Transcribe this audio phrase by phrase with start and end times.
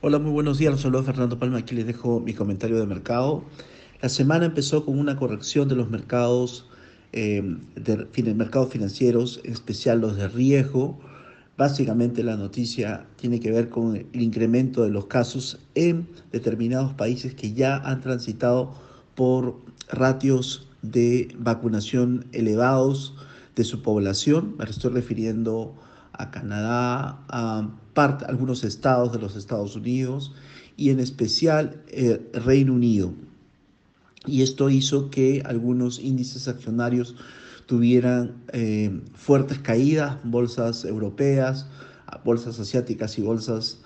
[0.00, 0.70] Hola, muy buenos días.
[0.70, 1.58] Los saludo Fernando Palma.
[1.58, 3.42] Aquí les dejo mi comentario de mercado.
[4.00, 6.68] La semana empezó con una corrección de los mercados,
[7.12, 7.42] eh,
[7.74, 11.00] de, mercados financieros, en especial los de riesgo.
[11.56, 17.34] Básicamente la noticia tiene que ver con el incremento de los casos en determinados países
[17.34, 18.74] que ya han transitado
[19.16, 19.56] por
[19.88, 23.16] ratios de vacunación elevados
[23.56, 24.54] de su población.
[24.58, 25.87] Me estoy refiriendo a
[26.30, 27.68] Canadá, a
[28.28, 30.32] algunos estados de los Estados Unidos
[30.76, 33.12] y en especial el eh, Reino Unido.
[34.26, 37.16] Y esto hizo que algunos índices accionarios
[37.66, 41.66] tuvieran eh, fuertes caídas, bolsas europeas,
[42.24, 43.80] bolsas asiáticas y bolsas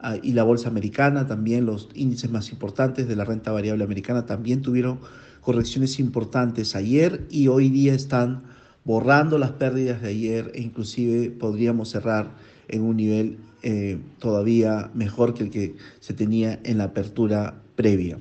[0.00, 4.26] ah, y la bolsa americana, también los índices más importantes de la renta variable americana
[4.26, 5.00] también tuvieron
[5.40, 8.42] correcciones importantes ayer y hoy día están
[8.84, 12.36] borrando las pérdidas de ayer e inclusive podríamos cerrar
[12.68, 18.18] en un nivel eh, todavía mejor que el que se tenía en la apertura previa.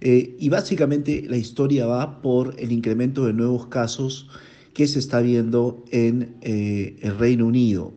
[0.00, 4.28] Eh, y básicamente la historia va por el incremento de nuevos casos
[4.74, 7.94] que se está viendo en eh, el Reino Unido.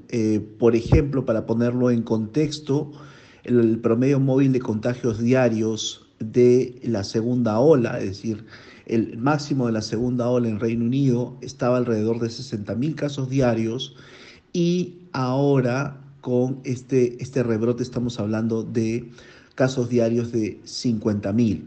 [0.57, 2.91] por ejemplo, para ponerlo en contexto,
[3.43, 8.45] el promedio móvil de contagios diarios de la segunda ola, es decir,
[8.89, 13.95] el máximo de la segunda ola en Reino Unido estaba alrededor de 60.000 casos diarios
[14.51, 19.09] y ahora con este, este rebrote estamos hablando de
[19.53, 21.63] casos diarios de 50.000.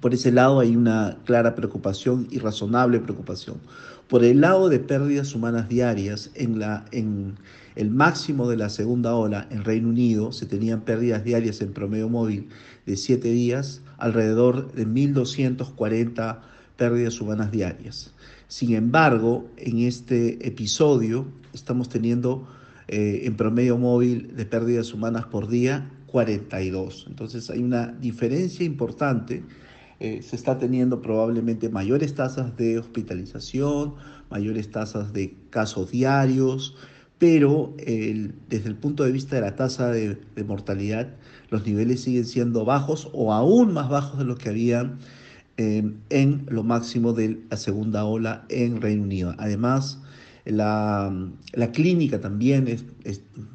[0.00, 3.58] Por ese lado hay una clara preocupación y razonable preocupación.
[4.08, 7.36] Por el lado de pérdidas humanas diarias, en, la, en
[7.76, 12.08] el máximo de la segunda ola en Reino Unido se tenían pérdidas diarias en promedio
[12.08, 12.48] móvil
[12.84, 16.40] de 7 días alrededor de 1.240
[16.76, 18.12] pérdidas humanas diarias.
[18.48, 22.46] Sin embargo, en este episodio estamos teniendo
[22.86, 27.06] eh, en promedio móvil de pérdidas humanas por día 42.
[27.08, 29.42] Entonces hay una diferencia importante.
[30.00, 33.94] Eh, se está teniendo probablemente mayores tasas de hospitalización,
[34.28, 36.76] mayores tasas de casos diarios,
[37.24, 41.08] pero desde el punto de vista de la tasa de, mortalidad,
[41.48, 44.98] los niveles siguen siendo bajos o aún más bajos de lo que habían
[45.56, 49.34] em, en lo máximo de la segunda ola en Reino Unido.
[49.38, 50.02] Además,
[50.44, 51.10] la,
[51.72, 52.84] clínica también es,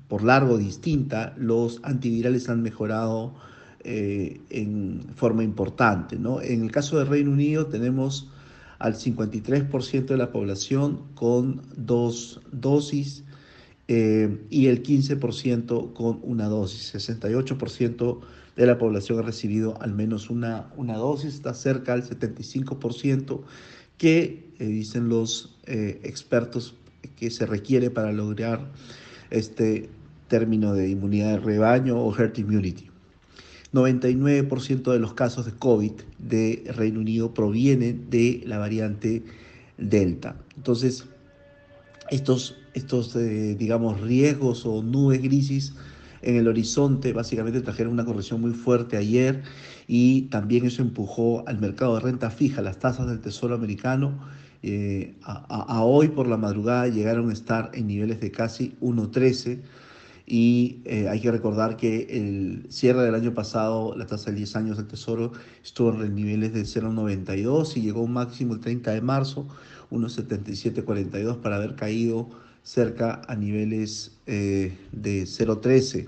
[0.07, 3.35] por largo distinta, los antivirales han mejorado
[3.83, 6.15] eh, en forma importante.
[6.15, 8.31] En el caso de Reino Unido tenemos
[8.79, 13.25] al 53% de la población con dos dosis
[13.91, 16.93] eh, y el 15% con una dosis.
[16.93, 18.19] 68%
[18.55, 23.41] de la población ha recibido al menos una, una dosis, está cerca del 75%
[23.97, 26.75] que eh, dicen los eh, expertos
[27.15, 28.71] que se requiere para lograr
[29.31, 29.89] este
[30.27, 32.91] término de inmunidad de rebaño o herd immunity.
[33.73, 39.23] 99% de los casos de COVID de Reino Unido provienen de la variante
[39.79, 40.35] Delta.
[40.57, 41.05] Entonces,
[42.11, 45.73] estos, estos eh, digamos, riesgos o nubes grises
[46.21, 49.43] en el horizonte básicamente trajeron una corrección muy fuerte ayer
[49.87, 54.19] y también eso empujó al mercado de renta fija, las tasas del Tesoro americano
[54.61, 59.61] eh, a, hoy por la madrugada llegaron a estar en niveles de casi 1.13
[60.25, 64.55] y eh, hay que recordar que el cierre del año pasado la tasa de 10
[64.57, 65.31] años del Tesoro
[65.63, 69.47] estuvo en niveles de 0.92 y llegó a un máximo el 30 de marzo
[69.91, 72.29] 1,7742 para haber caído
[72.63, 76.07] cerca a niveles eh, de 0,13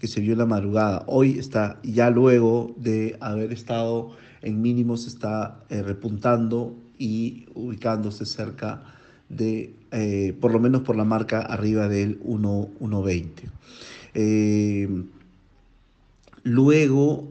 [0.00, 1.04] que se vio en la madrugada.
[1.06, 8.82] Hoy está ya luego de haber estado en mínimos, está eh, repuntando y ubicándose cerca
[9.28, 13.50] de, eh, por lo menos por la marca arriba del 1,20.
[16.44, 17.30] luego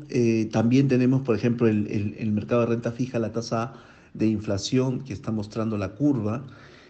[0.51, 3.73] también tenemos, por ejemplo, el, el mercado de renta fija, la tasa
[4.17, 6.43] de inflación que está mostrando la curva,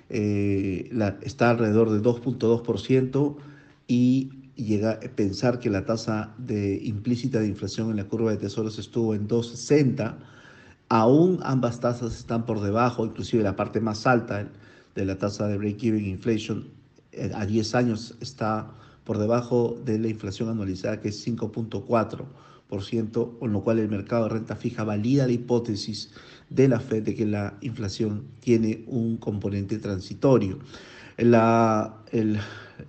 [0.10, 0.90] eh,
[1.22, 3.38] está alrededor de 2.2%
[3.88, 8.80] y llega pensar que la tasa de implícita de inflación en la curva de tesoros
[8.80, 10.16] estuvo en 2.60,
[10.90, 14.48] aún ambas tasas están por debajo, inclusive la parte más alta
[14.96, 16.68] de la tasa de break-even inflation
[17.12, 18.72] eh, a 10 años está
[19.04, 22.26] por debajo de la inflación anualizada que es 5.4%
[23.40, 26.12] con lo cual el mercado de renta fija valida la hipótesis
[26.50, 30.60] de la Fed de que la inflación tiene un componente transitorio.
[31.18, 31.34] El,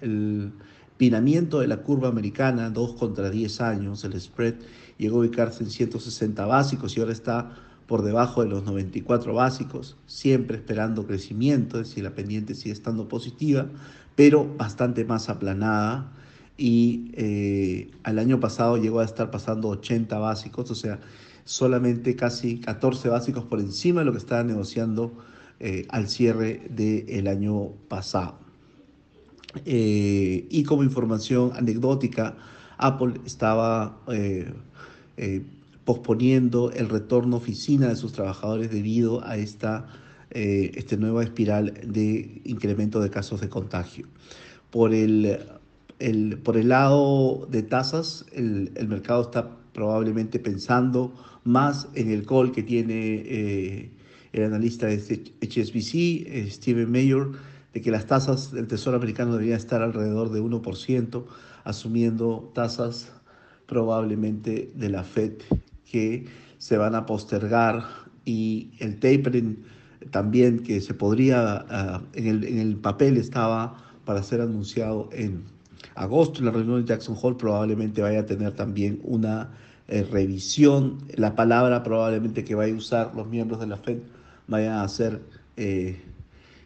[0.00, 0.53] el
[0.97, 4.55] pinamiento de la curva americana, 2 contra 10 años, el spread
[4.99, 7.53] llegó a ubicarse en 160 básicos y ahora está
[7.87, 13.09] por debajo de los 94 básicos, siempre esperando crecimiento, es decir, la pendiente sigue estando
[13.09, 13.69] positiva,
[14.17, 16.12] pero bastante más aplanada
[16.56, 20.99] y eh, al año pasado llegó a estar pasando 80 básicos, o sea,
[21.46, 25.14] solamente casi 14 básicos por encima de lo que estaba negociando
[25.58, 28.38] eh, al cierre del año pasado.
[29.64, 32.37] Eh, y como información anecdótica,
[32.76, 34.00] Apple estaba
[35.87, 39.87] posponiendo el retorno a oficina de sus trabajadores debido a esta,
[40.99, 44.06] nueva espiral de incremento de casos de contagio.
[44.70, 45.38] Por el
[45.99, 51.12] el, por el lado de tasas, el, mercado está probablemente pensando
[51.46, 53.90] más en el call que tiene eh,
[54.32, 57.28] el analista de HSBC, eh, Steven Mayer,
[57.72, 61.25] de que las tasas del Tesoro americano deberían estar alrededor de 1%,
[61.64, 63.12] asumiendo tasas
[63.66, 65.32] probablemente de la Fed
[65.90, 66.26] que
[66.58, 67.84] se van a postergar
[68.25, 69.62] y el tapering
[70.10, 75.44] también que se podría, ah, en, el, en el papel estaba para ser anunciado en
[75.94, 79.50] agosto, en la reunión de Jackson Hole, probablemente vaya a tener también una
[79.88, 80.99] eh, revisión.
[81.15, 83.99] La palabra probablemente que vaya a usar los miembros de la Fed
[84.49, 85.21] vaya a ser
[85.56, 86.00] eh,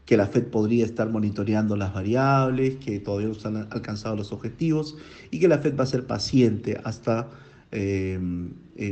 [0.07, 4.33] que la Fed podría estar monitoreando las variables, que todavía no se han alcanzado los
[4.33, 4.97] objetivos
[5.31, 7.29] y que la Fed va a ser paciente hasta
[7.73, 8.19] eh,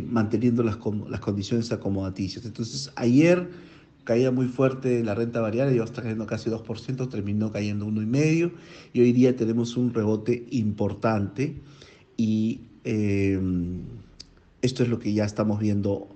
[0.07, 0.79] manteniendo las,
[1.09, 2.45] las condiciones acomodaticias.
[2.45, 3.49] Entonces, ayer
[4.09, 8.53] caía muy fuerte la renta variable, ya está cayendo casi 2%, terminó cayendo 1,5%
[8.93, 11.61] y hoy día tenemos un rebote importante
[12.17, 13.39] y eh,
[14.63, 16.09] esto es lo que ya estamos viendo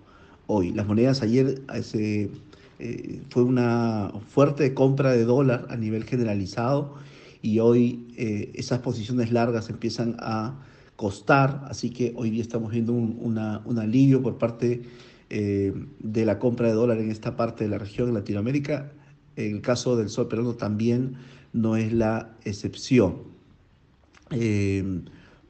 [0.46, 0.72] hoy.
[0.72, 1.62] Las monedas ayer
[1.94, 6.94] eh, fue una fuerte compra de dólar a nivel generalizado
[7.42, 10.54] y hoy eh, esas posiciones largas empiezan a
[10.96, 13.18] costar, así que hoy día estamos viendo un,
[13.64, 14.82] un alivio por parte
[15.34, 18.92] eh, de la compra de dólar en esta parte de la región en Latinoamérica.
[19.36, 21.14] En el caso del sol peruano también
[21.54, 23.22] no es la excepción.
[24.30, 25.00] Eh,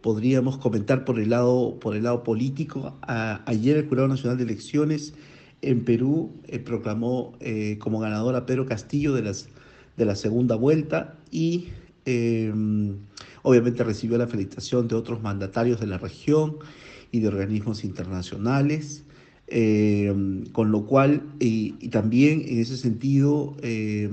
[0.02, 2.99] podríamos comentar por el lado, por el lado político.
[3.46, 5.14] ayer el Jurado Nacional de Elecciones
[5.62, 7.38] en Perú eh, proclamó
[7.78, 9.49] como ganador a Pedro Castillo de, las,
[9.96, 11.69] de la segunda vuelta y
[13.43, 16.56] obviamente recibió la felicitación de otros mandatarios de la región
[17.12, 19.04] y de organismos internacionales.
[19.54, 20.14] Eh,
[20.52, 24.10] con lo cual, y, también en ese sentido, eh,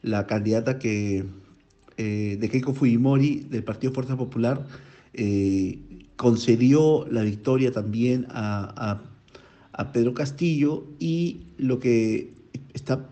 [0.00, 1.26] la candidata que,
[1.98, 4.66] eh, de Keiko Fujimori del Partido Fuerza Popular
[6.16, 9.02] concedió la victoria también a,
[9.92, 12.34] Pedro Castillo y lo que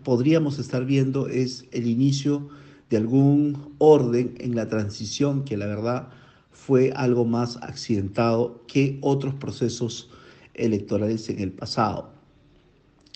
[0.03, 2.49] podríamos estar viendo es el inicio
[2.89, 6.09] de algún orden en la transición que la verdad
[6.51, 10.09] fue algo más accidentado que otros procesos
[10.53, 12.11] electorales en el pasado.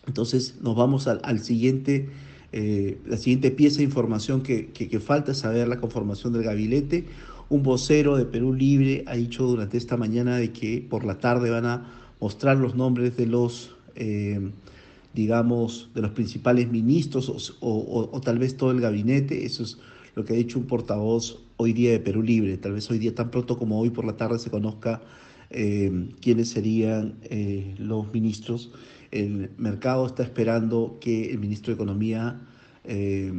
[0.08, 2.10] Entonces nos vamos al, siguiente,
[2.52, 7.06] eh, la siguiente pieza de información que, que, falta saber la conformación del gabinete.
[7.48, 11.52] Un vocero de Perú Libre ha dicho durante esta mañana de que por la tarde
[11.52, 14.52] van a mostrar los nombres de los, eh,
[15.14, 19.46] digamos, de los principales ministros o, o, tal vez todo el gabinete.
[19.46, 19.78] Eso es
[20.16, 22.58] lo que ha dicho un portavoz hoy día de Perú Libre.
[22.58, 25.02] Tal vez hoy día tan pronto como hoy por la tarde se conozca
[25.52, 28.72] eh, quiénes serían eh, los ministros.
[29.12, 32.42] El mercado está esperando que el ministro de Economía
[32.84, 33.32] eh,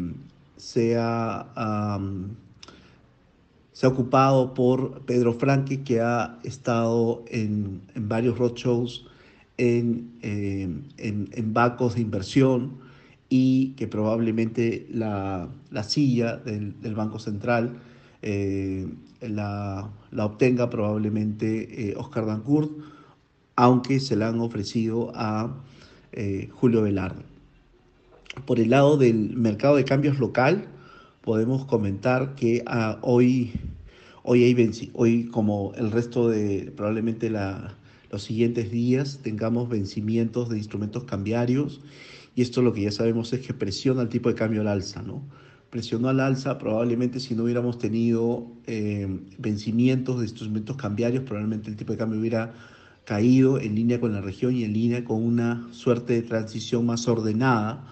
[3.77, 9.07] sea, ha ocupado por Pedro Franque, que ha estado en, varios roadshows
[9.59, 12.79] en, en, en, bancos de inversión
[13.29, 15.49] y que probablemente la,
[15.87, 17.77] silla del, del Banco Central
[18.23, 18.89] eh,
[19.21, 22.71] la, obtenga probablemente eh, Oscar Dancourt,
[23.57, 25.55] aunque se la han ofrecido a
[26.13, 27.23] eh, Julio Velarde.
[28.47, 30.67] Por el lado del mercado de cambios local,
[31.27, 33.51] podemos comentar que ah, hoy,
[34.23, 41.03] hoy, hay hoy, como el resto de probablemente los siguientes días, tengamos vencimientos de instrumentos
[41.03, 41.81] cambiarios
[42.37, 45.03] y esto lo que ya sabemos es que presiona el tipo de cambio al alza,
[45.03, 45.21] ¿no?
[45.69, 51.77] presionó al alza, probablemente si no hubiéramos tenido eh, vencimientos de instrumentos cambiarios, probablemente el
[51.77, 52.55] tipo de cambio hubiera
[53.05, 57.09] caído en línea con la región y en línea con una suerte de transición más
[57.09, 57.85] ordenada,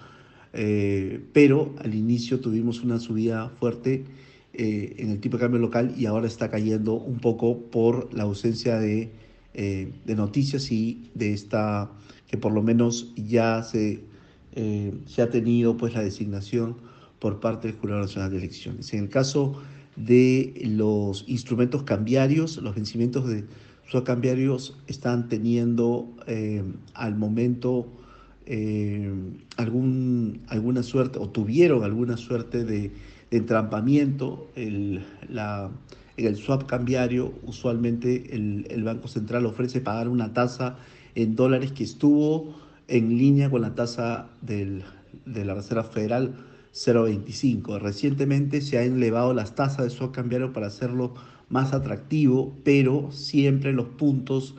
[0.55, 4.05] eh, pero al inicio tuvimos una subida fuerte
[4.53, 8.23] eh, en el tipo de cambio local y ahora está cayendo un poco por la
[8.23, 9.11] ausencia de,
[9.53, 11.91] de noticias y de esta,
[12.27, 14.03] que por lo menos ya se,
[15.21, 16.75] ha tenido pues la designación
[17.19, 18.93] por parte del Jurado Nacional de Elecciones.
[18.93, 19.61] En el caso
[19.95, 23.45] de los instrumentos cambiarios, los vencimientos de
[23.93, 27.87] los cambiarios están teniendo eh, al momento
[28.45, 29.11] eh,
[29.57, 32.91] algún, alguna suerte o tuvieron alguna suerte de,
[33.31, 34.49] entrampamiento.
[34.55, 35.03] El,
[36.17, 40.77] En el swap cambiario, usualmente el, el Banco Central ofrece pagar una tasa
[41.15, 42.55] en dólares que estuvo
[42.87, 44.83] en línea con la tasa del,
[45.25, 46.35] de la Reserva Federal
[46.73, 47.79] 0.25.
[47.79, 51.13] Recientemente se han elevado las tasas de swap cambiario para hacerlo
[51.49, 54.55] más atractivo, pero siempre los puntos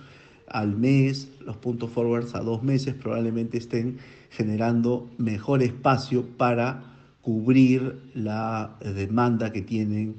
[0.49, 3.99] al mes, los puntos forwards a dos meses probablemente estén
[4.31, 6.83] generando mejor espacio para
[7.23, 10.15] cubrir la demanda que tienen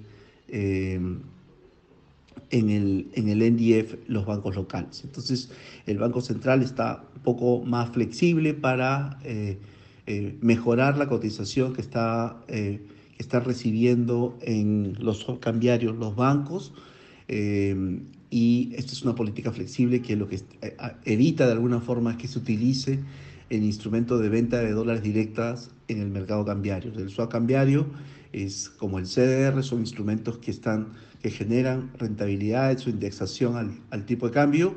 [0.50, 1.00] eh,
[2.50, 5.04] en, el, en el NDF los bancos locales.
[5.04, 5.52] Entonces
[5.86, 9.58] el Banco Central está un poco más flexible para eh,
[10.06, 12.82] eh, mejorar la cotización que está, que
[13.18, 16.74] está recibiendo en los cambiarios los bancos
[18.30, 20.42] y esta es una política flexible que lo que
[21.06, 23.00] evita de alguna forma que se utilice
[23.50, 26.92] el instrumento de venta de dólares directas en el mercado cambiario.
[26.94, 27.88] El swap cambiario
[28.34, 30.90] es como el CDR, son instrumentos que, están,
[31.22, 34.76] que generan rentabilidad en su indexación al, al tipo de cambio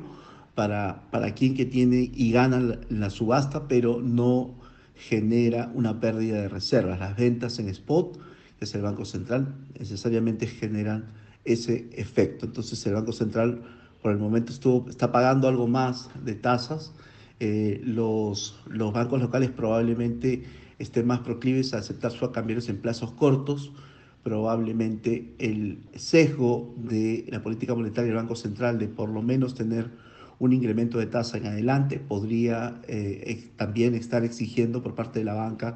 [0.55, 4.55] para, para quien que tiene y gana la subasta, pero no
[4.95, 6.99] genera una pérdida de reservas.
[6.99, 8.17] Las ventas en spot,
[8.57, 11.05] que es el Banco Central, necesariamente generan
[11.45, 12.45] ese efecto.
[12.45, 13.61] Entonces el Banco Central
[14.01, 14.51] por el momento
[14.89, 16.93] está pagando algo más de tasas.
[17.39, 20.43] Eh, los, los bancos locales probablemente
[20.79, 23.71] estén más proclives a aceptar sus cambios en plazos cortos.
[24.23, 29.89] Probablemente el sesgo de la política monetaria del Banco Central de por lo menos tener
[30.37, 35.35] un incremento de tasa en adelante podría eh, también estar exigiendo por parte de la
[35.35, 35.75] banca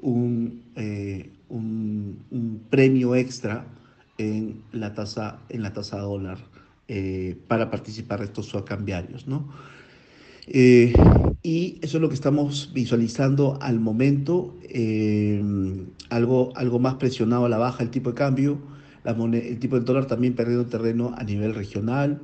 [0.00, 3.66] un, eh, un premio extra
[4.18, 6.38] en la tasa, en la tasa dólar
[6.86, 9.26] eh, para participar estos swap cambiarios.
[9.26, 9.48] ¿no?
[10.46, 10.92] Eh,
[11.42, 15.42] y eso es lo que estamos visualizando al momento, eh,
[16.10, 18.58] algo, algo más presionado a la baja el tipo de cambio,
[19.02, 22.20] la el tipo de dólar también perdiendo terreno a nivel regional,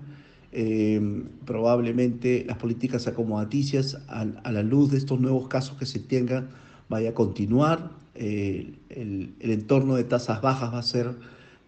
[1.45, 6.49] probablemente las políticas acomodaticias a, a, la luz de estos nuevos casos que se tengan
[6.89, 11.15] vaya a continuar, el, el entorno de tasas bajas va a ser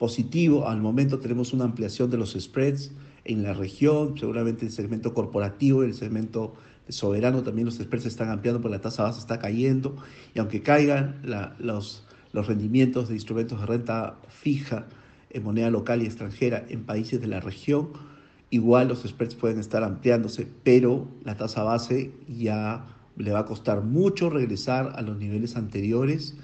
[0.02, 0.66] positivo.
[0.66, 2.90] Al momento tenemos una ampliación de los spreads
[3.25, 6.54] en la región, seguramente el segmento corporativo, el segmento
[6.88, 9.94] soberano también los spreads están ampliando porque la tasa base está cayendo
[10.35, 11.21] y aunque caigan
[11.61, 14.87] los, los rendimientos de instrumentos de renta fija
[15.30, 17.90] en moneda local y extranjera en países de la región,
[18.50, 23.82] igual los spreads pueden estar ampliándose, pero la tasa base ya le va a costar
[23.85, 26.37] mucho regresar a los niveles anteriores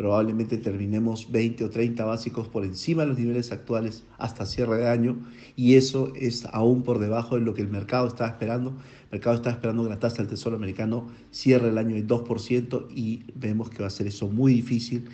[0.00, 4.88] probablemente terminemos 20 o 30 básicos por encima de los niveles actuales hasta cierre de
[4.88, 5.18] año
[5.56, 8.70] y eso es aún por debajo de lo que el mercado está esperando.
[8.70, 12.86] El mercado está esperando que la tasa del Tesoro americano cierre el año en 2%
[12.94, 15.04] y vemos que va a ser eso muy difícil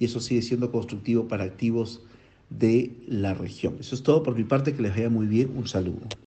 [0.00, 2.02] y eso sigue siendo constructivo para activos
[2.50, 3.76] de la región.
[3.78, 6.00] Eso es todo por mi parte, que les vaya muy bien, un saludo.